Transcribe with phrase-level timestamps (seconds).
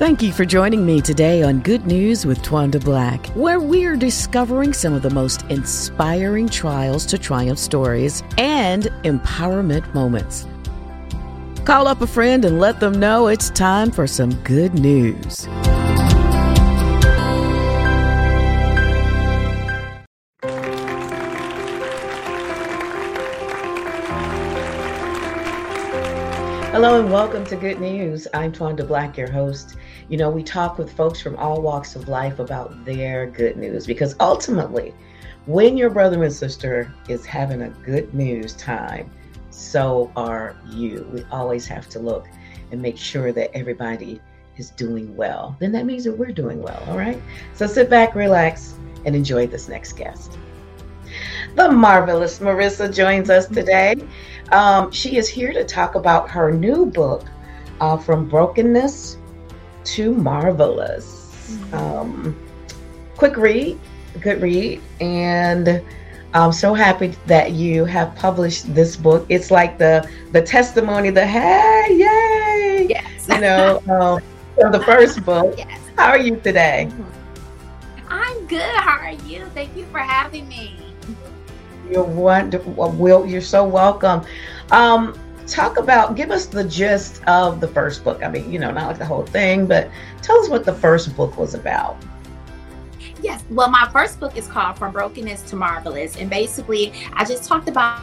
[0.00, 4.72] Thank you for joining me today on Good News with Twanda Black, where we're discovering
[4.72, 10.46] some of the most inspiring trials to triumph stories and empowerment moments.
[11.66, 15.46] Call up a friend and let them know it's time for some good news.
[26.72, 28.28] Hello and welcome to Good News.
[28.32, 29.74] I'm Twanda Black, your host.
[30.08, 33.88] You know, we talk with folks from all walks of life about their good news
[33.88, 34.94] because ultimately,
[35.46, 39.10] when your brother and sister is having a good news time,
[39.50, 41.08] so are you.
[41.12, 42.28] We always have to look
[42.70, 44.20] and make sure that everybody
[44.56, 45.56] is doing well.
[45.58, 47.20] Then that means that we're doing well, all right?
[47.52, 48.74] So sit back, relax,
[49.04, 50.38] and enjoy this next guest.
[51.54, 53.94] The marvelous Marissa joins us today.
[54.52, 57.24] Um, she is here to talk about her new book,
[57.80, 59.18] uh, From Brokenness
[59.84, 61.50] to Marvelous.
[61.50, 61.74] Mm-hmm.
[61.74, 62.36] Um,
[63.16, 63.78] quick read,
[64.20, 65.82] good read, and
[66.32, 69.26] I'm so happy that you have published this book.
[69.28, 73.28] It's like the the testimony, the hey, yay, yes.
[73.28, 74.22] you know, um,
[74.54, 75.58] from the first book.
[75.58, 75.80] Yes.
[75.96, 76.90] How are you today?
[78.08, 78.62] I'm good.
[78.62, 79.44] How are you?
[79.54, 80.89] Thank you for having me.
[81.90, 82.72] You're wonderful.
[82.92, 84.24] Will, you're so welcome.
[84.70, 88.22] Um, talk about, give us the gist of the first book.
[88.22, 89.90] I mean, you know, not like the whole thing, but
[90.22, 91.96] tell us what the first book was about.
[93.20, 93.42] Yes.
[93.50, 96.16] Well, my first book is called From Brokenness to Marvelous.
[96.16, 98.00] And basically, I just talked about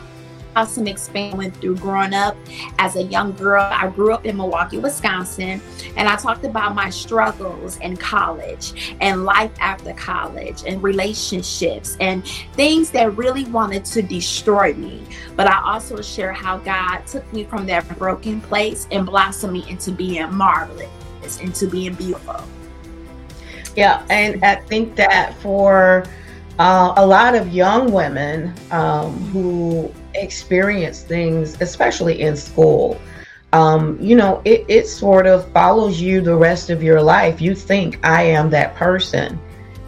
[0.65, 2.35] some experience went through growing up
[2.79, 3.67] as a young girl.
[3.71, 5.61] I grew up in Milwaukee, Wisconsin,
[5.95, 12.25] and I talked about my struggles in college and life after college and relationships and
[12.53, 15.03] things that really wanted to destroy me.
[15.35, 19.65] But I also share how God took me from that broken place and blossomed me
[19.69, 22.43] into being marvelous, into being beautiful.
[23.75, 26.05] Yeah, and I think that for
[26.57, 32.99] uh, a lot of young women um, who experience things, especially in school,
[33.53, 37.41] um, you know, it, it sort of follows you the rest of your life.
[37.41, 39.39] You think, I am that person,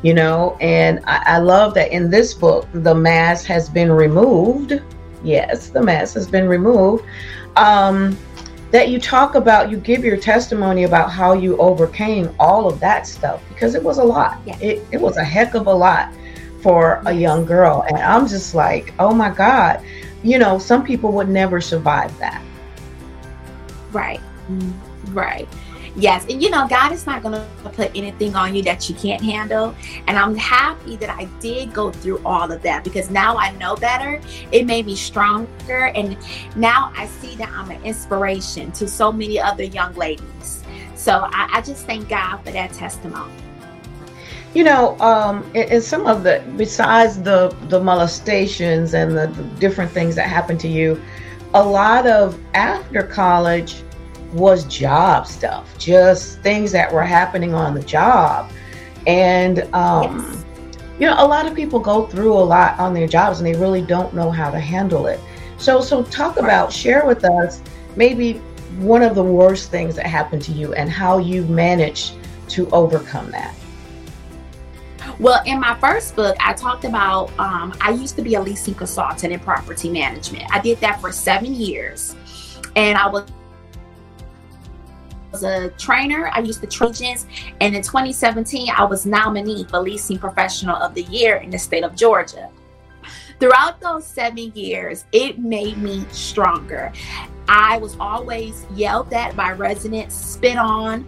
[0.01, 4.81] you know, and I, I love that in this book, the mask has been removed.
[5.23, 7.03] Yes, the mask has been removed.
[7.57, 8.17] Um,
[8.71, 13.07] that you talk about, you give your testimony about how you overcame all of that
[13.07, 14.39] stuff because it was a lot.
[14.45, 14.57] Yeah.
[14.59, 16.13] It, it was a heck of a lot
[16.61, 17.83] for a young girl.
[17.87, 19.83] And I'm just like, oh my God,
[20.23, 22.43] you know, some people would never survive that.
[23.91, 24.19] Right.
[25.09, 25.47] Right.
[25.95, 26.25] Yes.
[26.29, 29.21] And you know, God is not going to put anything on you that you can't
[29.21, 29.75] handle.
[30.07, 33.75] And I'm happy that I did go through all of that because now I know
[33.75, 34.21] better.
[34.51, 35.87] It made me stronger.
[35.95, 36.17] And
[36.55, 40.63] now I see that I'm an inspiration to so many other young ladies.
[40.95, 43.33] So I, I just thank God for that testimony.
[44.53, 49.91] You know, um, and, some of the besides the the molestations and the, the different
[49.91, 50.99] things that happened to you,
[51.53, 53.83] a lot of after college
[54.33, 58.51] was job stuff, just things that were happening on the job,
[59.05, 60.45] and um, yes.
[60.99, 63.59] you know, a lot of people go through a lot on their jobs and they
[63.59, 65.19] really don't know how to handle it.
[65.57, 67.61] So, so talk about share with us
[67.95, 68.33] maybe
[68.77, 72.13] one of the worst things that happened to you and how you managed
[72.49, 73.53] to overcome that.
[75.19, 78.73] Well, in my first book, I talked about um, I used to be a leasing
[78.73, 80.45] consultant in property management.
[80.53, 82.15] I did that for seven years,
[82.77, 83.29] and I was
[85.33, 86.31] was a trainer.
[86.33, 87.27] I used to train agents,
[87.59, 91.83] and in 2017, I was nominee for Leasing Professional of the Year in the state
[91.83, 92.49] of Georgia.
[93.41, 96.91] Throughout those seven years, it made me stronger.
[97.47, 101.05] I was always yelled at by residents, spit on,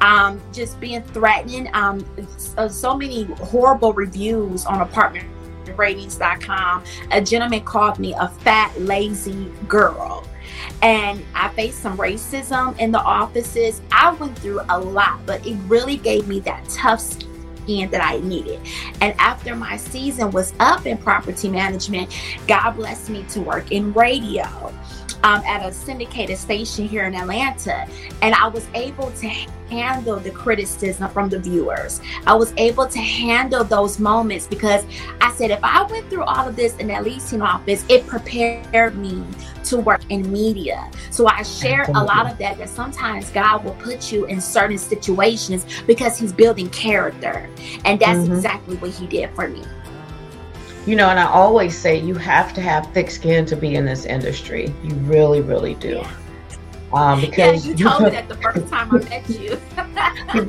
[0.00, 1.68] um, just being threatened.
[1.74, 2.04] Um,
[2.36, 6.84] so, so many horrible reviews on apartmentratings.com.
[7.10, 10.26] A gentleman called me a fat, lazy girl.
[10.82, 13.82] And I faced some racism in the offices.
[13.92, 18.18] I went through a lot, but it really gave me that tough skin that I
[18.20, 18.60] needed.
[19.00, 22.14] And after my season was up in property management,
[22.46, 24.72] God blessed me to work in radio
[25.22, 27.86] um, at a syndicated station here in Atlanta.
[28.22, 32.00] And I was able to handle the criticism from the viewers.
[32.26, 34.84] I was able to handle those moments because
[35.20, 38.96] I said, if I went through all of this in that leasing office, it prepared
[38.96, 39.24] me
[39.64, 40.90] to work in media.
[41.10, 44.78] So I share a lot of that, that sometimes God will put you in certain
[44.78, 47.48] situations because He's building character.
[47.84, 48.32] And that's mm-hmm.
[48.32, 49.64] exactly what He did for me
[50.86, 53.84] you know, and I always say you have to have thick skin to be in
[53.84, 54.72] this industry.
[54.82, 55.96] You really, really do.
[55.96, 56.12] Yeah.
[56.92, 59.60] Um, because yeah, you told me that the first time I met you.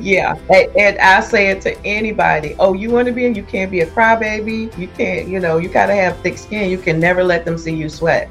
[0.00, 0.36] yeah,
[0.76, 2.56] and, I say it to anybody.
[2.58, 3.26] Oh, you want to be?
[3.26, 3.34] In?
[3.34, 4.76] You can't be a crybaby.
[4.76, 5.28] You can't.
[5.28, 6.68] You know, you gotta have thick skin.
[6.68, 8.28] You can never let them see you sweat.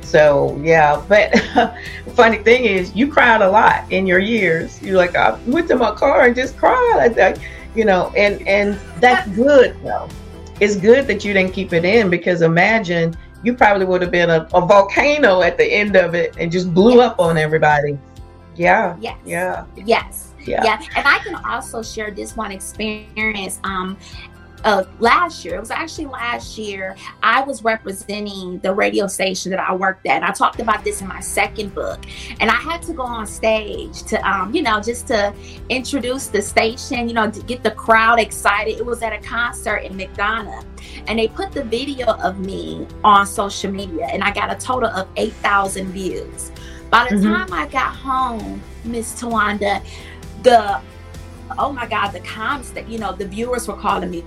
[0.00, 1.38] So yeah, but
[2.14, 4.80] funny thing is, you cried a lot in your years.
[4.82, 7.18] You're like, I went to my car and just cried.
[7.18, 7.36] I,
[7.74, 10.08] you know, and and that's good though.
[10.60, 14.30] It's good that you didn't keep it in because imagine you probably would have been
[14.30, 17.10] a, a volcano at the end of it and just blew yes.
[17.10, 17.98] up on everybody.
[18.56, 18.96] Yeah.
[19.00, 19.16] Yes.
[19.24, 19.64] Yeah.
[19.76, 20.32] Yes.
[20.44, 20.62] Yeah.
[20.64, 20.82] yeah.
[20.96, 23.58] And I can also share this one experience.
[23.64, 23.96] Um,
[24.64, 29.60] uh, last year, it was actually last year, I was representing the radio station that
[29.60, 30.16] I worked at.
[30.16, 32.04] And I talked about this in my second book.
[32.40, 35.34] And I had to go on stage to, um, you know, just to
[35.68, 38.78] introduce the station, you know, to get the crowd excited.
[38.78, 40.64] It was at a concert in McDonough.
[41.06, 44.88] And they put the video of me on social media, and I got a total
[44.90, 46.52] of 8,000 views.
[46.90, 47.32] By the mm-hmm.
[47.32, 49.84] time I got home, Miss Tawanda,
[50.42, 50.80] the
[51.58, 54.24] oh my god the comments that you know the viewers were calling me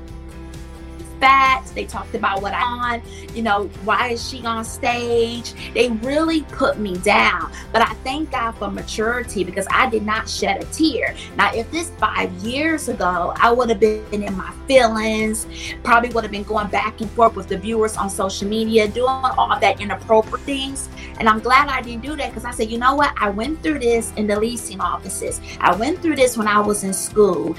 [1.23, 1.65] fat.
[1.73, 3.01] They talked about what I'm on,
[3.33, 5.53] you know, why is she on stage?
[5.73, 7.49] They really put me down.
[7.71, 11.15] But I thank God for maturity because I did not shed a tear.
[11.37, 15.47] Now, if this five years ago, I would have been in my feelings,
[15.81, 19.07] probably would have been going back and forth with the viewers on social media, doing
[19.07, 20.89] all that inappropriate things.
[21.19, 23.13] And I'm glad I didn't do that because I said, you know what?
[23.17, 25.39] I went through this in the leasing offices.
[25.61, 27.55] I went through this when I was in school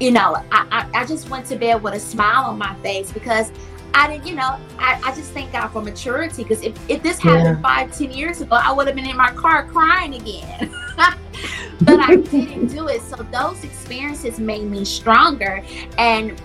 [0.00, 3.12] you know, I, I, I, just went to bed with a smile on my face
[3.12, 3.52] because
[3.92, 7.18] I didn't, you know, I, I just thank God for maturity because if, if this
[7.18, 7.62] happened yeah.
[7.62, 10.74] five, ten years ago, I would have been in my car crying again.
[11.82, 13.02] but I didn't do it.
[13.02, 15.62] So those experiences made me stronger.
[15.98, 16.40] And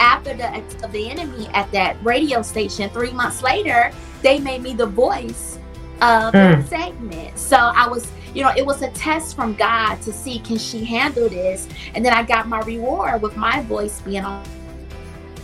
[0.00, 3.92] after the of the enemy at that radio station, three months later,
[4.22, 5.58] they made me the voice
[6.00, 6.62] of mm.
[6.62, 7.38] the segment.
[7.38, 10.84] So I was you know, it was a test from God to see can she
[10.84, 11.68] handle this?
[11.94, 14.44] And then I got my reward with my voice being on,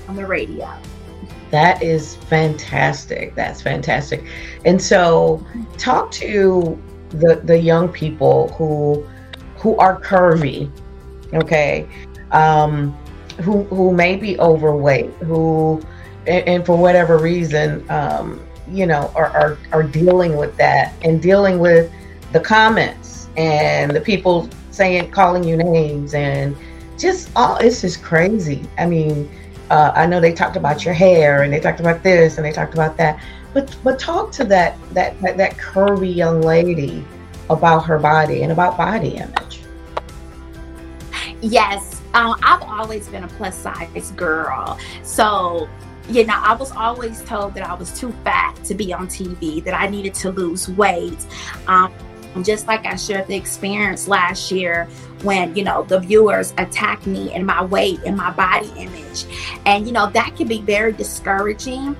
[0.08, 0.72] on the radio.
[1.50, 3.34] That is fantastic.
[3.34, 4.24] That's fantastic.
[4.64, 5.44] And so
[5.78, 6.80] talk to
[7.10, 9.06] the the young people who
[9.56, 10.70] who are curvy,
[11.34, 11.88] okay?
[12.32, 12.92] Um
[13.42, 15.80] who who may be overweight, who
[16.26, 21.22] and, and for whatever reason um you know are, are are dealing with that and
[21.22, 21.92] dealing with
[22.32, 26.56] the comments and the people saying calling you names and
[26.98, 28.66] just all it's just crazy.
[28.78, 29.30] I mean,
[29.70, 32.52] uh, I know they talked about your hair and they talked about this and they
[32.52, 33.20] talked about that,
[33.52, 37.04] but but talk to that that that, that curvy young lady
[37.50, 39.60] about her body and about body image.
[41.42, 45.68] Yes, um, I've always been a plus size girl, so
[46.08, 49.62] you know, I was always told that I was too fat to be on TV,
[49.64, 51.18] that I needed to lose weight.
[51.66, 51.92] Um,
[52.44, 54.88] just like I shared the experience last year
[55.22, 59.24] when, you know, the viewers attacked me and my weight and my body image.
[59.64, 61.96] And, you know, that can be very discouraging.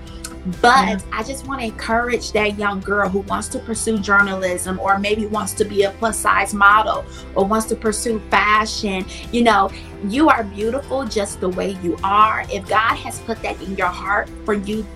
[0.63, 4.97] But I just want to encourage that young girl who wants to pursue journalism or
[4.97, 7.05] maybe wants to be a plus size model
[7.35, 9.05] or wants to pursue fashion.
[9.33, 9.71] You know,
[10.05, 12.45] you are beautiful just the way you are.
[12.53, 14.87] If God has put that in your heart for you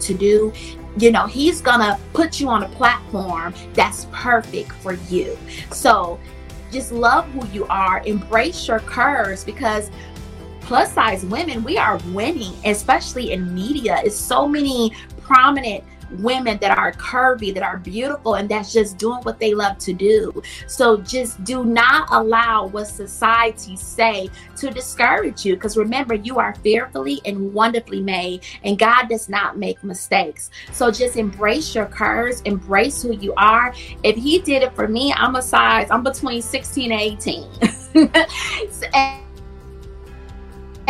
[0.00, 0.52] to do,
[0.98, 5.38] you know, he's gonna put you on a platform that's perfect for you.
[5.70, 6.18] So
[6.70, 9.90] just love who you are, embrace your curves because
[10.60, 14.00] plus size women, we are winning, especially in media.
[14.04, 15.84] It's so many prominent
[16.18, 19.92] women that are curvy, that are beautiful, and that's just doing what they love to
[19.92, 20.42] do.
[20.66, 25.54] So just do not allow what society say to discourage you.
[25.54, 30.50] Because remember, you are fearfully and wonderfully made, and God does not make mistakes.
[30.72, 33.74] So just embrace your curves, embrace who you are.
[34.02, 37.48] If He did it for me, I'm a size, I'm between 16 and 18.
[38.94, 39.20] and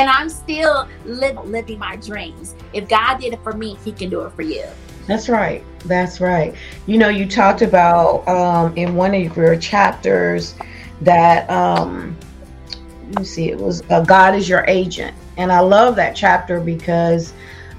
[0.00, 2.54] and I'm still living my dreams.
[2.72, 4.64] If God did it for me, He can do it for you.
[5.10, 5.64] That's right.
[5.86, 6.54] That's right.
[6.86, 10.54] You know, you talked about um, in one of your chapters
[11.00, 12.16] that um,
[13.18, 17.32] you see it was uh, God is your agent, and I love that chapter because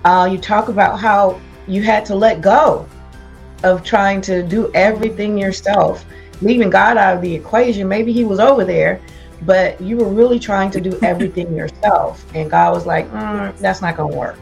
[0.03, 2.85] uh, you talk about how you had to let go
[3.63, 6.03] of trying to do everything yourself,
[6.41, 7.87] leaving God out of the equation.
[7.87, 8.99] Maybe He was over there,
[9.43, 13.81] but you were really trying to do everything yourself, and God was like, mm, "That's
[13.81, 14.37] not going to work."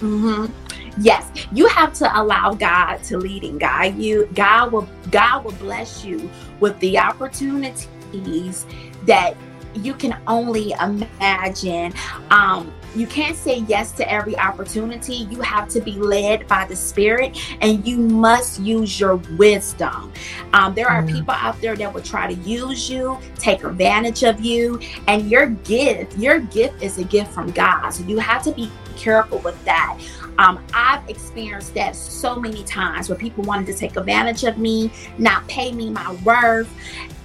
[0.00, 0.65] mm-hmm
[0.98, 4.28] yes you have to allow god to lead and guide you.
[4.34, 8.66] God will god will bless you with the opportunities
[9.04, 9.36] that
[9.76, 11.92] you can only imagine.
[12.30, 15.28] Um, you can't say yes to every opportunity.
[15.30, 20.12] You have to be led by the Spirit and you must use your wisdom.
[20.54, 21.12] Um, there are mm.
[21.12, 25.46] people out there that will try to use you, take advantage of you, and your
[25.46, 27.90] gift, your gift is a gift from God.
[27.90, 29.98] So you have to be careful with that.
[30.38, 34.90] Um, I've experienced that so many times where people wanted to take advantage of me,
[35.18, 36.70] not pay me my worth,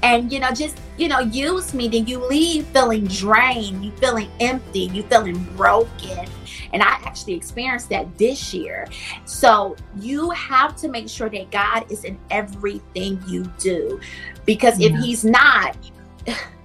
[0.03, 1.87] and you know, just you know, use me.
[1.87, 6.27] Then you leave feeling drained, you feeling empty, you feeling broken.
[6.73, 8.87] And I actually experienced that this year.
[9.25, 13.99] So you have to make sure that God is in everything you do.
[14.45, 14.89] Because yeah.
[14.89, 15.75] if He's not,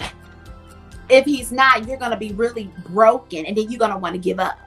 [1.09, 4.14] if He's not, you're going to be really broken and then you're going to want
[4.14, 4.59] to give up.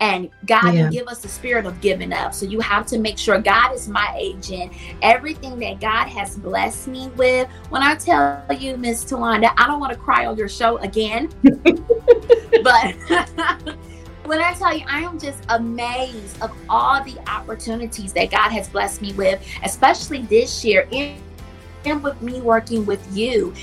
[0.00, 0.90] And God yeah.
[0.90, 2.32] give us the spirit of giving up.
[2.32, 4.72] So you have to make sure God is my agent.
[5.02, 7.48] Everything that God has blessed me with.
[7.70, 11.30] When I tell you, Miss Tawanda, I don't want to cry on your show again.
[11.42, 12.94] but
[14.24, 18.68] when I tell you, I am just amazed of all the opportunities that God has
[18.68, 20.88] blessed me with, especially this year.
[20.92, 23.54] And with me working with you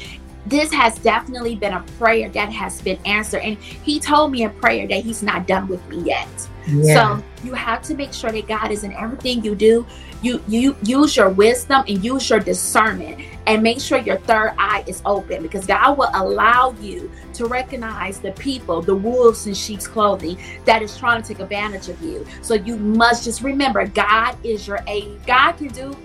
[0.45, 3.41] this has definitely been a prayer that has been answered.
[3.41, 6.27] And he told me in prayer that he's not done with me yet.
[6.67, 6.93] Yeah.
[7.17, 9.85] So you have to make sure that God is in everything you do.
[10.21, 14.83] You you use your wisdom and use your discernment and make sure your third eye
[14.87, 19.87] is open because God will allow you to recognize the people, the wolves in sheep's
[19.87, 22.25] clothing that is trying to take advantage of you.
[22.41, 25.19] So you must just remember God is your aid.
[25.27, 25.95] God can do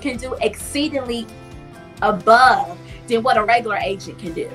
[0.00, 1.26] can do exceedingly
[2.02, 2.78] above
[3.08, 4.50] than what a regular agent can do.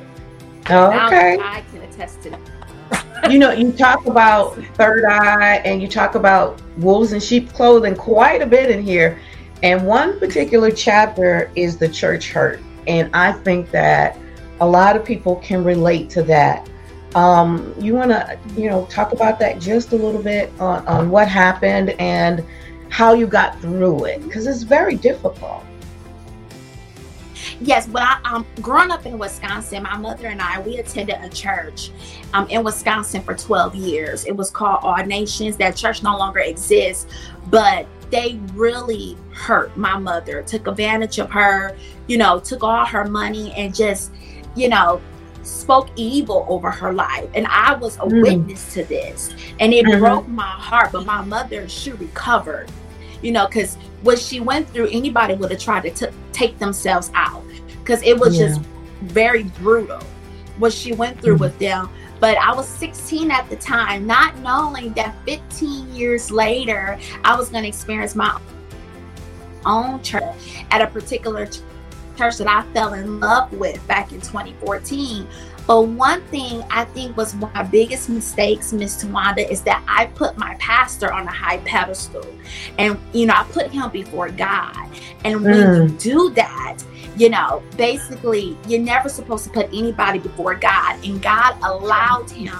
[0.69, 1.37] Oh, okay.
[1.41, 3.31] I can attest to that.
[3.31, 7.95] you know, you talk about third eye and you talk about wolves in sheep clothing
[7.95, 9.19] quite a bit in here.
[9.61, 12.59] And one particular chapter is the church hurt.
[12.87, 14.17] And I think that
[14.59, 16.69] a lot of people can relate to that.
[17.15, 21.09] Um, you want to, you know, talk about that just a little bit on, on
[21.09, 22.43] what happened and
[22.89, 25.63] how you got through it because it's very difficult.
[27.63, 31.29] Yes, but I, um, growing up in Wisconsin, my mother and I we attended a
[31.29, 31.91] church
[32.33, 34.25] um, in Wisconsin for 12 years.
[34.25, 35.55] It was called All Nations.
[35.55, 37.07] That church no longer exists,
[37.49, 41.77] but they really hurt my mother, took advantage of her,
[42.07, 44.11] you know, took all her money and just,
[44.57, 45.01] you know,
[45.43, 47.29] spoke evil over her life.
[47.33, 48.23] And I was a mm.
[48.23, 49.33] witness to this.
[49.61, 49.99] And it mm-hmm.
[49.99, 50.91] broke my heart.
[50.91, 52.69] But my mother, she recovered,
[53.21, 57.09] you know, because what she went through, anybody would have tried to t- take themselves
[57.15, 57.43] out
[57.83, 58.47] because it was yeah.
[58.47, 58.61] just
[59.01, 59.99] very brutal
[60.57, 61.43] what she went through mm-hmm.
[61.43, 61.89] with them.
[62.19, 67.49] But I was 16 at the time, not knowing that 15 years later, I was
[67.49, 68.39] going to experience my
[69.65, 75.27] own church at a particular church that I fell in love with back in 2014.
[75.65, 79.83] But one thing I think was one of my biggest mistakes, Miss Tawanda, is that
[79.87, 82.25] I put my pastor on a high pedestal.
[82.77, 84.75] And, you know, I put him before God.
[85.23, 85.89] And when mm.
[85.89, 86.79] you do that,
[87.15, 92.53] you know, basically, you're never supposed to put anybody before God, and God allowed him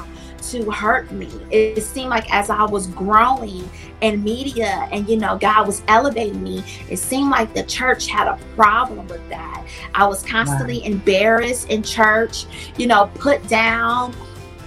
[0.52, 1.30] to hurt me.
[1.52, 3.70] It seemed like as I was growing
[4.02, 8.28] in media and you know God was elevating me, it seemed like the church had
[8.28, 9.66] a problem with that.
[9.96, 10.86] I was constantly wow.
[10.86, 12.46] embarrassed in church,
[12.78, 14.14] you know, put down.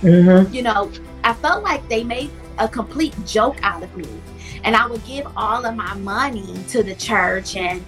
[0.03, 0.53] Mm-hmm.
[0.55, 0.91] You know,
[1.25, 4.09] I felt like they made a complete joke out of me.
[4.65, 7.85] And I would give all of my money to the church and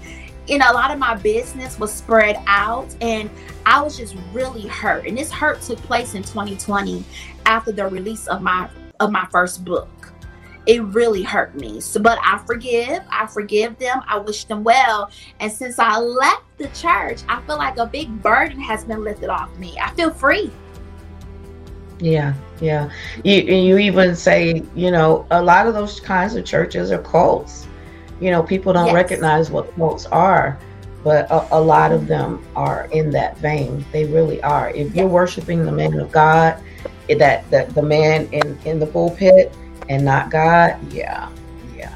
[0.49, 3.29] you know, a lot of my business was spread out and
[3.67, 5.07] I was just really hurt.
[5.07, 7.05] And this hurt took place in 2020
[7.49, 8.69] after the release of my
[9.01, 9.89] of my first book.
[10.67, 11.81] It really hurt me.
[11.81, 13.03] So but I forgive.
[13.11, 14.03] I forgive them.
[14.07, 15.11] I wish them well.
[15.41, 19.31] And since I left the church, I feel like a big burden has been lifted
[19.31, 19.77] off me.
[19.81, 20.53] I feel free.
[22.01, 22.91] Yeah, yeah.
[23.25, 27.67] You you even say, you know, a lot of those kinds of churches are cults
[28.21, 28.95] you know, people don't yes.
[28.95, 30.59] recognize what cults are,
[31.05, 33.85] but a, a, lot of them are in that vein.
[33.93, 34.71] They really are.
[34.71, 36.61] If you're worshiping the man of God,
[37.17, 39.55] that that the man in in the pulpit
[39.89, 41.31] and not God, yeah,
[41.77, 41.95] yeah.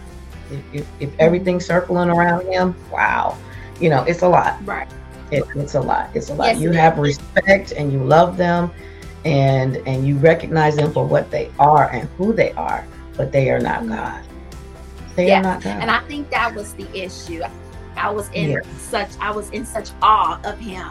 [0.50, 3.36] If, if, if everything's circling around him, wow,
[3.80, 4.64] you know, it's a lot.
[4.66, 4.88] Right.
[5.30, 6.10] It, it's a lot.
[6.14, 6.46] It's a lot.
[6.46, 8.70] Yes, you have respect and you love them,
[9.24, 13.50] and and you recognize them for what they are and who they are, but they
[13.50, 13.94] are not mm-hmm.
[13.94, 14.24] God.
[15.16, 15.40] They yeah.
[15.40, 15.80] are not God.
[15.80, 17.42] And I think that was the issue.
[17.96, 18.66] I was in yes.
[18.80, 20.88] such I was in such awe of him.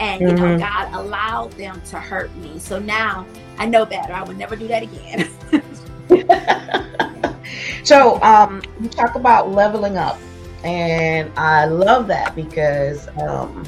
[0.00, 0.42] And you mm-hmm.
[0.42, 2.58] know, God allowed them to hurt me.
[2.58, 3.26] So now
[3.58, 4.12] I know better.
[4.12, 5.30] I would never do that again.
[7.84, 10.18] so um you talk about leveling up.
[10.64, 13.64] And I love that because um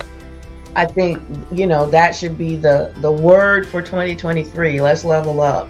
[0.75, 4.81] I think you know that should be the the word for 2023.
[4.81, 5.69] Let's level up.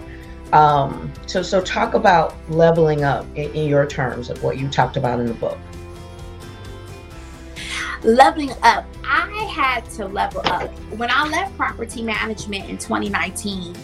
[0.53, 4.97] Um, so so talk about leveling up in, in your terms of what you talked
[4.97, 5.57] about in the book.
[8.03, 10.69] Leveling up, I had to level up.
[10.97, 13.75] When I left property management in 2019,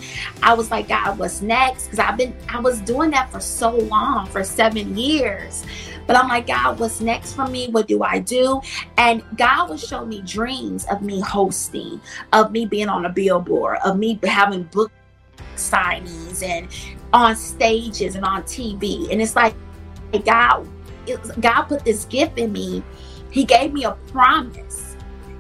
[0.42, 1.86] I was like, God, what's next?
[1.86, 5.64] Because I've been I was doing that for so long, for seven years.
[6.06, 7.70] But I'm like, God, what's next for me?
[7.70, 8.62] What do I do?
[8.98, 12.02] And God would show me dreams of me hosting,
[12.34, 14.92] of me being on a billboard, of me having book
[15.56, 16.68] signings and
[17.14, 19.12] on stages and on TV.
[19.12, 19.56] And it's like,
[20.26, 20.68] God,
[21.40, 22.84] God put this gift in me.
[23.34, 24.96] He gave me a promise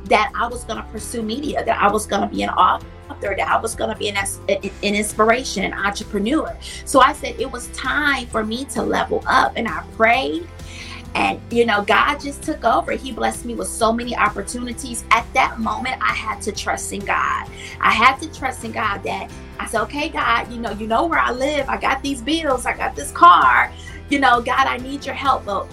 [0.05, 2.87] that I was going to pursue media, that I was going to be an author
[3.21, 4.17] that I was going to be an,
[4.49, 6.57] an inspiration, an entrepreneur.
[6.85, 9.53] So I said it was time for me to level up.
[9.55, 10.47] And I prayed.
[11.15, 12.93] And, you know, God just took over.
[12.93, 15.05] He blessed me with so many opportunities.
[15.11, 17.47] At that moment, I had to trust in God.
[17.79, 21.05] I had to trust in God that I said, okay, God, you know, you know
[21.05, 21.69] where I live.
[21.69, 22.65] I got these bills.
[22.65, 23.71] I got this car.
[24.09, 25.45] You know, God, I need your help.
[25.45, 25.67] But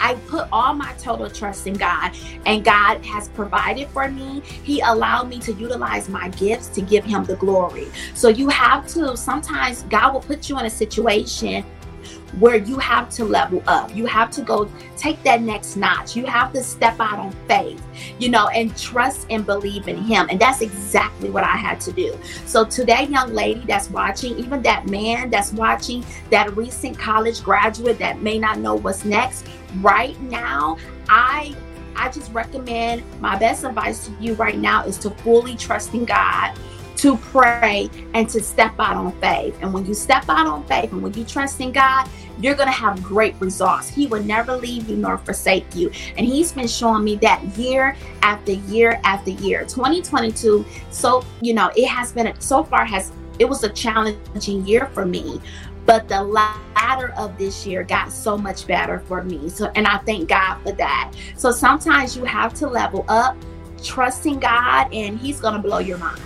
[0.00, 2.12] I put all my total trust in God,
[2.46, 4.40] and God has provided for me.
[4.40, 7.88] He allowed me to utilize my gifts to give Him the glory.
[8.14, 11.64] So you have to, sometimes God will put you in a situation
[12.38, 13.94] where you have to level up.
[13.94, 16.14] You have to go take that next notch.
[16.14, 17.82] You have to step out on faith,
[18.18, 20.28] you know, and trust and believe in Him.
[20.30, 22.18] And that's exactly what I had to do.
[22.46, 27.42] So, to that young lady that's watching, even that man that's watching, that recent college
[27.42, 29.46] graduate that may not know what's next,
[29.76, 31.54] right now, I
[31.96, 36.04] I just recommend my best advice to you right now is to fully trust in
[36.04, 36.56] God
[36.98, 39.56] to pray and to step out on faith.
[39.62, 42.08] And when you step out on faith and when you trust in God,
[42.40, 43.88] you're going to have great results.
[43.88, 45.90] He will never leave you nor forsake you.
[46.16, 49.62] And He's been showing me that year after year after year.
[49.62, 54.86] 2022, so, you know, it has been, so far, has, it was a challenging year
[54.86, 55.40] for me.
[55.88, 59.48] But the latter of this year got so much better for me.
[59.48, 61.14] So, and I thank God for that.
[61.34, 63.38] So sometimes you have to level up,
[63.82, 66.20] trusting God, and He's going to blow your mind.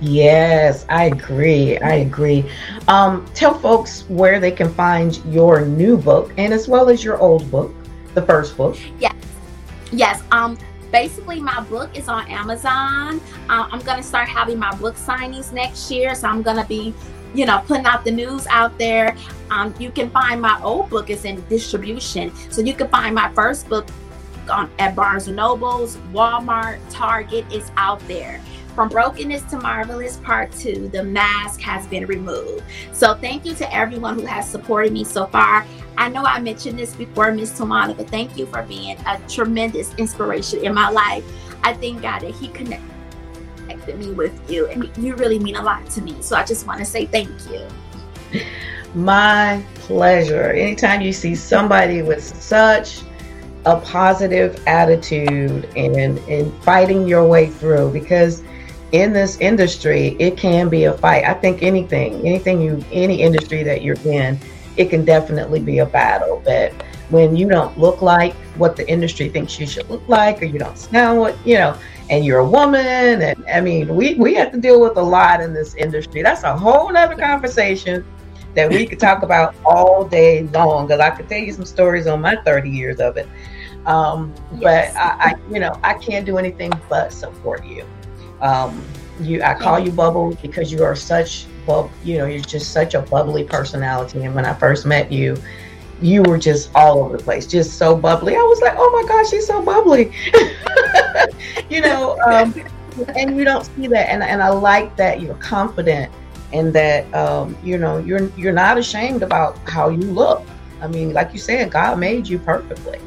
[0.00, 1.78] Yes, I agree.
[1.78, 2.48] I agree.
[2.86, 7.18] Um, tell folks where they can find your new book and as well as your
[7.18, 7.74] old book,
[8.14, 8.78] the first book.
[9.00, 9.16] Yes.
[9.90, 10.22] Yes.
[10.30, 10.56] Um,
[10.92, 13.20] basically my book is on Amazon.
[13.48, 16.94] Uh, I'm gonna start having my book signings next year, so I'm gonna be,
[17.36, 19.16] you know, putting out the news out there.
[19.50, 23.32] Um, you can find my old book is in distribution, so you can find my
[23.34, 23.86] first book
[24.50, 28.40] on at Barnes and Nobles, Walmart, Target is out there.
[28.74, 32.62] From Brokenness to Marvelous Part 2, the mask has been removed.
[32.92, 35.64] So thank you to everyone who has supported me so far.
[35.96, 39.94] I know I mentioned this before, Miss Tawanda, but thank you for being a tremendous
[39.94, 41.24] inspiration in my life.
[41.64, 42.95] I thank God that He connected
[43.94, 46.16] me with you, and you really mean a lot to me.
[46.20, 48.42] So I just want to say thank you.
[48.94, 50.50] My pleasure.
[50.50, 53.02] Anytime you see somebody with such
[53.66, 58.42] a positive attitude and and fighting your way through because
[58.92, 61.24] in this industry, it can be a fight.
[61.24, 64.38] I think anything, anything you, any industry that you're in,
[64.76, 66.40] it can definitely be a battle.
[66.44, 66.72] But
[67.10, 70.58] when you don't look like what the industry thinks you should look like, or you
[70.58, 71.76] don't sound what, you know,
[72.08, 75.40] and you're a woman, and I mean, we, we have to deal with a lot
[75.40, 76.22] in this industry.
[76.22, 78.04] That's a whole other conversation
[78.54, 82.06] that we could talk about all day long because I could tell you some stories
[82.06, 83.28] on my 30 years of it.
[83.86, 84.94] Um, yes.
[84.94, 87.84] But I, I, you know, I can't do anything but support you.
[88.40, 88.84] Um,
[89.20, 92.94] you, I call you Bubble because you are such, bub, you know, you're just such
[92.94, 94.24] a bubbly personality.
[94.24, 95.36] And when I first met you,
[96.00, 98.34] you were just all over the place, just so bubbly.
[98.34, 100.12] I was like, oh my gosh, she's so bubbly.
[101.68, 102.54] you know, um,
[103.16, 104.10] and you don't see that.
[104.10, 106.12] And, and I like that you're confident
[106.52, 110.42] and that, um, you know, you're, you're not ashamed about how you look.
[110.80, 112.98] I mean, like you said, God made you perfectly.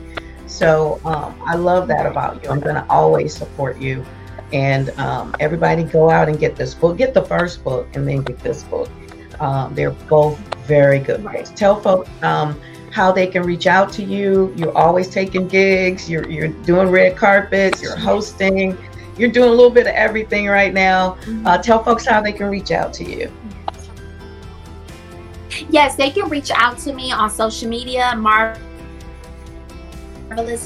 [0.48, 2.50] So um, I love that about you.
[2.50, 4.06] I'm going to always support you.
[4.52, 6.98] And um, everybody go out and get this book.
[6.98, 8.90] Get the first book and then get this book.
[9.40, 11.52] Um, they're both very good books.
[11.56, 12.60] Tell folks um,
[12.92, 14.54] how they can reach out to you.
[14.56, 16.10] You're always taking gigs.
[16.10, 17.82] You're you're doing red carpets.
[17.82, 18.78] You're hosting.
[19.18, 21.18] You're doing a little bit of everything right now.
[21.22, 21.46] Mm-hmm.
[21.46, 23.32] Uh, tell folks how they can reach out to you.
[25.70, 28.16] Yes, they can reach out to me on social media.
[28.16, 28.60] Marvelous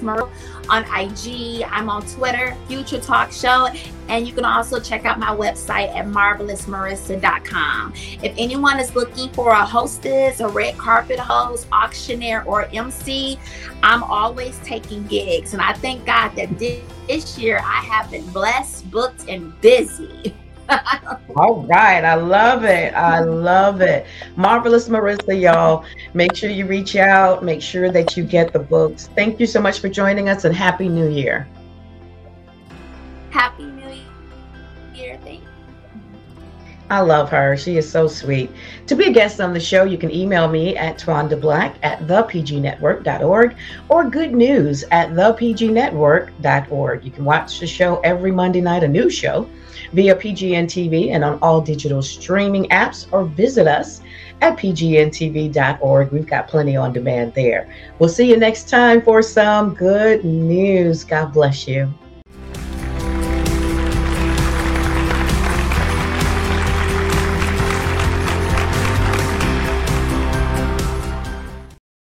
[0.01, 0.31] Merle
[0.69, 1.63] on IG.
[1.63, 3.69] I'm on Twitter, Future Talk Show.
[4.09, 7.93] And you can also check out my website at marvelousmarissa.com.
[8.21, 13.39] If anyone is looking for a hostess, a red carpet host, auctioneer, or MC,
[13.81, 15.53] I'm always taking gigs.
[15.53, 20.35] And I thank God that this year I have been blessed, booked, and busy.
[21.35, 22.03] All right.
[22.03, 22.93] I love it.
[22.93, 24.05] I love it.
[24.35, 25.85] Marvelous Marissa, y'all.
[26.13, 27.43] Make sure you reach out.
[27.43, 29.09] Make sure that you get the books.
[29.15, 31.47] Thank you so much for joining us and Happy New Year.
[33.31, 33.97] Happy New
[34.93, 35.19] Year.
[35.23, 35.47] Thank you.
[36.89, 37.57] I love her.
[37.57, 38.51] She is so sweet.
[38.87, 43.55] To be a guest on the show, you can email me at twandablack at thepgnetwork.org
[43.89, 47.03] or good news at thepgnetwork.org.
[47.03, 49.49] You can watch the show every Monday night, a new show
[49.91, 54.01] via PGN TV and on all digital streaming apps, or visit us
[54.41, 56.11] at pgntv.org.
[56.11, 57.73] We've got plenty on demand there.
[57.99, 61.03] We'll see you next time for some good news.
[61.03, 61.93] God bless you.